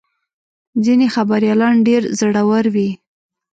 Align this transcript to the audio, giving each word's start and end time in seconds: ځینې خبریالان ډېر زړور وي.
ځینې 0.83 1.05
خبریالان 1.15 1.75
ډېر 1.87 2.01
زړور 2.19 2.65
وي. 2.75 2.89